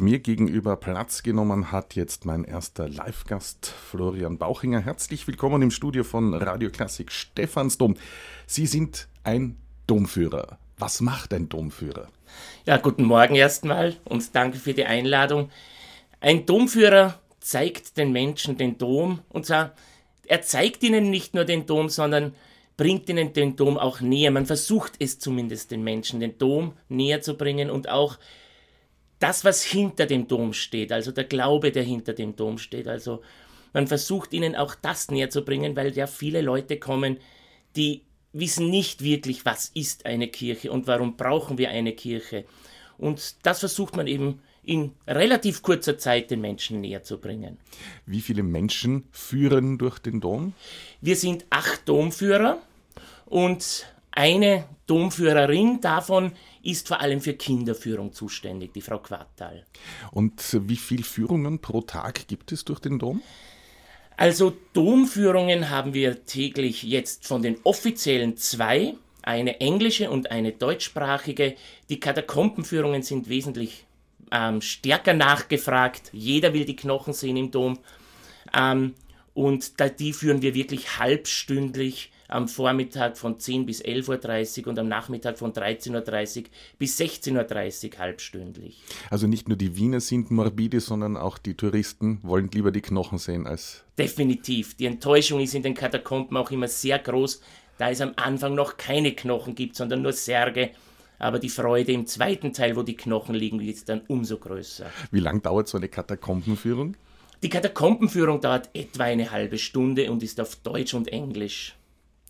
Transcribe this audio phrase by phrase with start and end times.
[0.00, 4.78] Mir gegenüber Platz genommen hat jetzt mein erster Live-Gast Florian Bauchinger.
[4.78, 7.96] Herzlich willkommen im Studio von Radio Klassik Stephansdom.
[8.46, 9.56] Sie sind ein
[9.88, 10.60] Domführer.
[10.78, 12.06] Was macht ein Domführer?
[12.64, 15.50] Ja, guten Morgen erstmal und danke für die Einladung.
[16.20, 19.74] Ein Domführer zeigt den Menschen den Dom und zwar,
[20.28, 22.36] er zeigt ihnen nicht nur den Dom, sondern
[22.76, 24.30] bringt ihnen den Dom auch näher.
[24.30, 28.16] Man versucht es zumindest den Menschen, den Dom näher zu bringen und auch
[29.18, 32.86] das, was hinter dem Dom steht, also der Glaube, der hinter dem Dom steht.
[32.86, 33.22] Also
[33.72, 37.18] man versucht ihnen auch das näher zu bringen, weil ja viele Leute kommen,
[37.76, 38.02] die
[38.32, 42.44] wissen nicht wirklich, was ist eine Kirche und warum brauchen wir eine Kirche.
[42.96, 47.58] Und das versucht man eben in relativ kurzer Zeit den Menschen näher zu bringen.
[48.04, 50.52] Wie viele Menschen führen durch den Dom?
[51.00, 52.58] Wir sind acht Domführer
[53.24, 56.32] und eine Domführerin davon
[56.62, 59.64] ist vor allem für Kinderführung zuständig, die Frau Quartal.
[60.10, 63.22] Und wie viele Führungen pro Tag gibt es durch den Dom?
[64.16, 71.54] Also Domführungen haben wir täglich jetzt von den offiziellen zwei, eine englische und eine deutschsprachige.
[71.88, 73.86] Die Katakombenführungen sind wesentlich
[74.32, 76.10] ähm, stärker nachgefragt.
[76.12, 77.78] Jeder will die Knochen sehen im Dom.
[78.56, 78.94] Ähm,
[79.34, 84.78] und da, die führen wir wirklich halbstündlich am Vormittag von 10 bis 11.30 Uhr und
[84.78, 86.44] am Nachmittag von 13.30 Uhr
[86.78, 88.82] bis 16.30 Uhr halbstündlich.
[89.10, 93.18] Also nicht nur die Wiener sind morbide, sondern auch die Touristen wollen lieber die Knochen
[93.18, 93.84] sehen als.
[93.98, 94.76] Definitiv.
[94.76, 97.40] Die Enttäuschung ist in den Katakomben auch immer sehr groß,
[97.78, 100.70] da es am Anfang noch keine Knochen gibt, sondern nur Särge.
[101.18, 104.86] Aber die Freude im zweiten Teil, wo die Knochen liegen, ist dann umso größer.
[105.10, 106.96] Wie lang dauert so eine Katakombenführung?
[107.42, 111.77] Die Katakombenführung dauert etwa eine halbe Stunde und ist auf Deutsch und Englisch.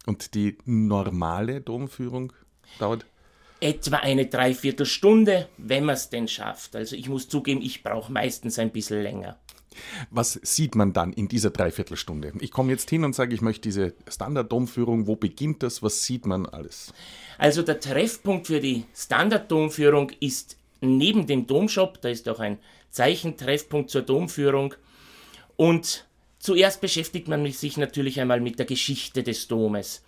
[0.08, 2.32] Und die normale Domführung
[2.78, 3.04] dauert?
[3.60, 6.74] Etwa eine Dreiviertelstunde, wenn man es denn schafft.
[6.74, 9.38] Also ich muss zugeben, ich brauche meistens ein bisschen länger.
[10.10, 12.32] Was sieht man dann in dieser Dreiviertelstunde?
[12.40, 15.06] Ich komme jetzt hin und sage, ich möchte diese Standarddomführung.
[15.06, 15.82] Wo beginnt das?
[15.82, 16.94] Was sieht man alles?
[17.36, 22.00] Also der Treffpunkt für die Standarddomführung ist neben dem Domshop.
[22.00, 22.56] Da ist auch ein
[22.88, 24.72] Zeichentreffpunkt zur Domführung.
[25.56, 26.07] Und
[26.38, 30.04] Zuerst beschäftigt man sich natürlich einmal mit der Geschichte des Domes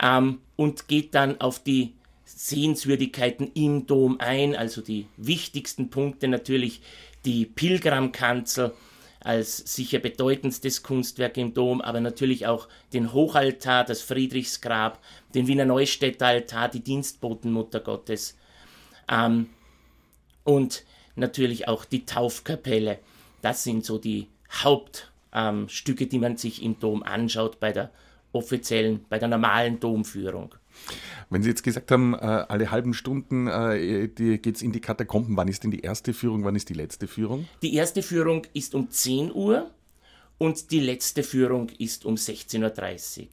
[0.00, 6.80] ähm, und geht dann auf die Sehenswürdigkeiten im Dom ein, also die wichtigsten Punkte natürlich
[7.24, 8.72] die Pilgramkanzel
[9.20, 15.02] als sicher bedeutendstes Kunstwerk im Dom, aber natürlich auch den Hochaltar, das Friedrichsgrab,
[15.34, 18.36] den Wiener Neustädter Altar, die Dienstbotenmutter Gottes
[19.10, 19.48] ähm,
[20.44, 20.84] und
[21.16, 22.98] natürlich auch die Taufkapelle.
[23.42, 24.28] Das sind so die
[24.62, 27.90] Haupt- ähm, Stücke, die man sich im Dom anschaut bei der
[28.32, 30.54] offiziellen, bei der normalen Domführung.
[31.30, 35.36] Wenn Sie jetzt gesagt haben, äh, alle halben Stunden äh, geht es in die Katakomben,
[35.36, 37.46] wann ist denn die erste Führung, wann ist die letzte Führung?
[37.62, 39.70] Die erste Führung ist um 10 Uhr
[40.38, 43.26] und die letzte Führung ist um 16.30 Uhr.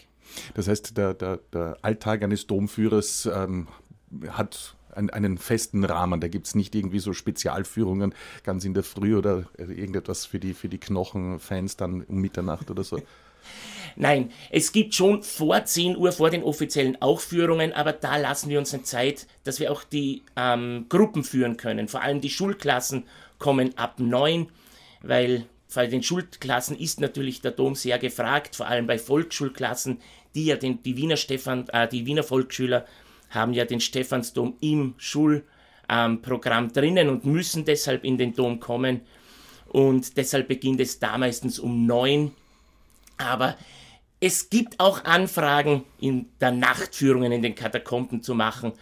[0.54, 3.68] Das heißt, der, der, der Alltag eines Domführers ähm,
[4.30, 6.22] hat einen festen Rahmen.
[6.22, 8.14] Da gibt es nicht irgendwie so Spezialführungen
[8.44, 12.84] ganz in der Früh oder irgendetwas für die, für die Knochenfans dann um Mitternacht oder
[12.84, 13.02] so.
[13.96, 18.50] Nein, es gibt schon vor 10 Uhr, vor den offiziellen auch Führungen, aber da lassen
[18.50, 21.88] wir uns eine Zeit, dass wir auch die ähm, Gruppen führen können.
[21.88, 23.04] Vor allem die Schulklassen
[23.38, 24.48] kommen ab 9,
[25.02, 30.00] weil bei den Schulklassen ist natürlich der Dom sehr gefragt, vor allem bei Volksschulklassen,
[30.36, 32.86] die ja den, die Wiener Stefan, äh, die Wiener Volksschüler
[33.32, 39.02] haben ja den Stephansdom im Schulprogramm ähm, drinnen und müssen deshalb in den Dom kommen.
[39.68, 42.34] Und deshalb beginnt es da meistens um neun.
[43.18, 43.56] Aber
[44.20, 48.74] es gibt auch Anfragen, in der Nachtführungen in den Katakomben zu machen.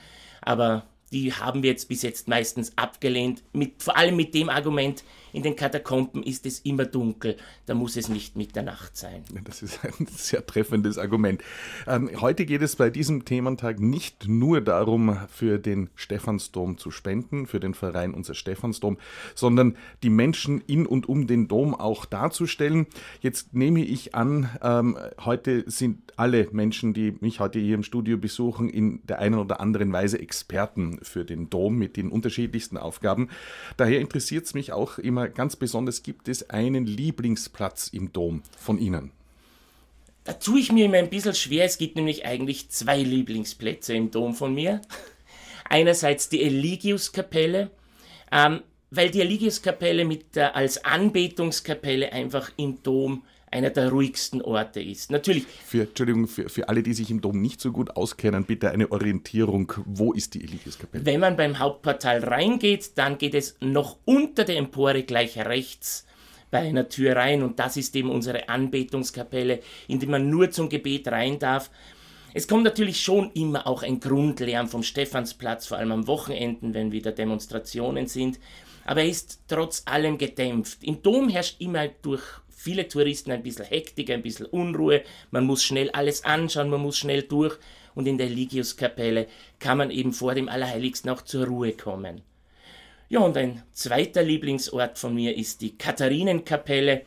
[0.41, 3.43] Aber die haben wir jetzt bis jetzt meistens abgelehnt.
[3.53, 5.03] Mit, vor allem mit dem Argument,
[5.33, 9.23] in den Katakomben ist es immer dunkel, da muss es nicht Mitternacht sein.
[9.43, 11.41] Das ist ein sehr treffendes Argument.
[11.87, 17.45] Ähm, heute geht es bei diesem Thementag nicht nur darum, für den Stephansdom zu spenden,
[17.45, 18.97] für den Verein Unser Stephansdom,
[19.35, 22.87] sondern die Menschen in und um den Dom auch darzustellen.
[23.21, 28.17] Jetzt nehme ich an, ähm, heute sind alle Menschen, die mich heute hier im Studio
[28.17, 33.29] besuchen, in der einen oder anderen Weise Experten für den Dom mit den unterschiedlichsten Aufgaben.
[33.77, 38.77] Daher interessiert es mich auch immer, ganz besonders, gibt es einen Lieblingsplatz im Dom von
[38.77, 39.11] Ihnen?
[40.23, 41.65] Da tue ich mir immer ein bisschen schwer.
[41.65, 44.81] Es gibt nämlich eigentlich zwei Lieblingsplätze im Dom von mir.
[45.69, 47.71] Einerseits die Eligiuskapelle,
[48.31, 48.61] ähm,
[48.91, 55.11] weil die Eligiuskapelle mit der, als Anbetungskapelle einfach im Dom einer der ruhigsten Orte ist.
[55.11, 55.45] Natürlich.
[55.65, 58.91] Für, Entschuldigung, für, für alle, die sich im Dom nicht so gut auskennen, bitte eine
[58.91, 59.73] Orientierung.
[59.85, 61.05] Wo ist die Eligiuskapelle?
[61.05, 66.05] Wenn man beim Hauptportal reingeht, dann geht es noch unter der Empore gleich rechts
[66.51, 70.69] bei einer Tür rein und das ist eben unsere Anbetungskapelle, in die man nur zum
[70.69, 71.69] Gebet rein darf.
[72.33, 76.91] Es kommt natürlich schon immer auch ein Grundlärm vom Stephansplatz, vor allem am Wochenenden, wenn
[76.91, 78.39] wieder Demonstrationen sind,
[78.85, 80.83] aber er ist trotz allem gedämpft.
[80.83, 82.23] Im Dom herrscht immer durch
[82.59, 85.01] viele Touristen ein bisschen Hektik, ein bisschen Unruhe,
[85.31, 87.57] man muss schnell alles anschauen, man muss schnell durch
[87.95, 89.27] und in der Ligiuskapelle
[89.59, 92.21] kann man eben vor dem Allerheiligsten auch zur Ruhe kommen.
[93.07, 97.03] Ja, und ein zweiter Lieblingsort von mir ist die Katharinenkapelle.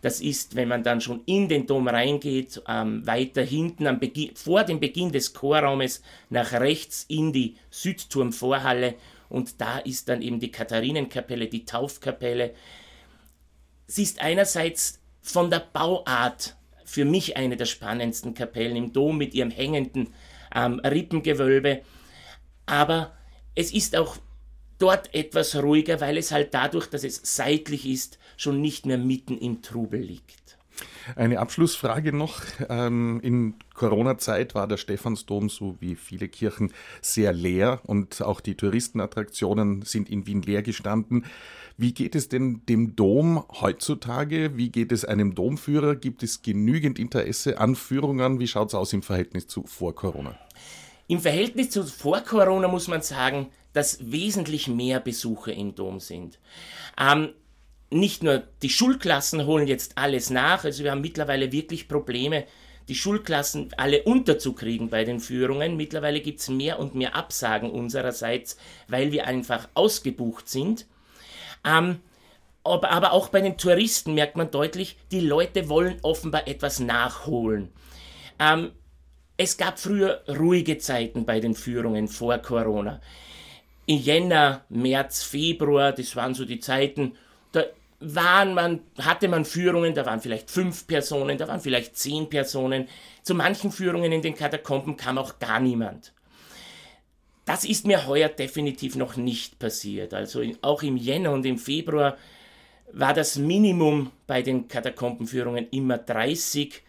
[0.00, 4.00] Das ist, wenn man dann schon in den Dom reingeht, ähm, weiter hinten am
[4.34, 8.94] vor dem Beginn des Chorraumes nach rechts in die Südturmvorhalle.
[9.28, 12.54] Und da ist dann eben die Katharinenkapelle, die Taufkapelle.
[13.86, 19.34] Sie ist einerseits von der Bauart für mich eine der spannendsten Kapellen im Dom mit
[19.34, 20.12] ihrem hängenden
[20.54, 21.82] ähm, Rippengewölbe.
[22.66, 23.12] Aber
[23.54, 24.16] es ist auch
[24.78, 29.38] dort etwas ruhiger, weil es halt dadurch, dass es seitlich ist, schon nicht mehr mitten
[29.38, 30.58] im Trubel liegt.
[31.16, 32.42] Eine Abschlussfrage noch.
[32.68, 36.72] Ähm, in Corona-Zeit war der Stephansdom, so wie viele Kirchen,
[37.02, 41.26] sehr leer und auch die Touristenattraktionen sind in Wien leer gestanden.
[41.76, 44.56] Wie geht es denn dem Dom heutzutage?
[44.56, 45.96] Wie geht es einem Domführer?
[45.96, 48.38] Gibt es genügend Interesse an Führungen?
[48.38, 50.38] Wie schaut es aus im Verhältnis zu vor Corona?
[51.06, 56.38] Im Verhältnis zu vor Corona muss man sagen, dass wesentlich mehr Besucher im Dom sind.
[56.98, 57.30] Ähm,
[57.94, 62.44] nicht nur die Schulklassen holen jetzt alles nach, also wir haben mittlerweile wirklich Probleme,
[62.88, 65.76] die Schulklassen alle unterzukriegen bei den Führungen.
[65.76, 68.58] Mittlerweile gibt es mehr und mehr Absagen unsererseits,
[68.88, 70.86] weil wir einfach ausgebucht sind.
[71.64, 72.00] Ähm,
[72.62, 77.70] aber, auch bei den Touristen merkt man deutlich, die Leute wollen offenbar etwas nachholen.
[78.38, 78.72] Ähm,
[79.36, 83.00] es gab früher ruhige Zeiten bei den Führungen vor Corona
[83.86, 87.16] in Jänner, März, Februar, das waren so die Zeiten,
[88.00, 92.88] waren man, hatte man Führungen, da waren vielleicht fünf Personen, da waren vielleicht zehn Personen.
[93.22, 96.12] Zu manchen Führungen in den Katakomben kam auch gar niemand.
[97.44, 100.14] Das ist mir heuer definitiv noch nicht passiert.
[100.14, 102.16] Also auch im Jänner und im Februar
[102.92, 106.82] war das Minimum bei den Katakombenführungen immer 30.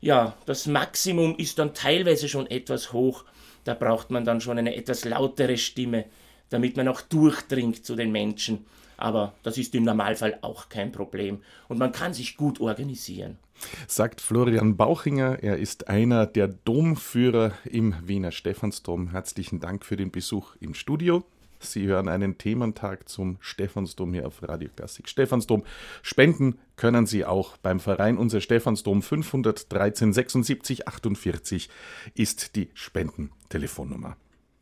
[0.00, 3.24] Ja, das Maximum ist dann teilweise schon etwas hoch.
[3.64, 6.04] Da braucht man dann schon eine etwas lautere Stimme
[6.48, 8.66] damit man auch durchdringt zu den Menschen.
[8.96, 13.38] Aber das ist im Normalfall auch kein Problem und man kann sich gut organisieren.
[13.86, 19.10] Sagt Florian Bauchinger, er ist einer der Domführer im Wiener Stephansdom.
[19.10, 21.24] Herzlichen Dank für den Besuch im Studio.
[21.58, 25.64] Sie hören einen Thementag zum Stephansdom hier auf Radio Klassik Stephansdom.
[26.02, 31.70] Spenden können Sie auch beim Verein Unser Stephansdom 513 76 48
[32.14, 34.16] ist die Spendentelefonnummer.